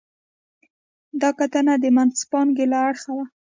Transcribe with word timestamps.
دا 1.21 1.29
کتنه 1.39 1.73
د 1.83 1.85
منځپانګې 1.95 2.65
له 2.71 2.77
اړخه 2.87 3.11
وه. 3.17 3.25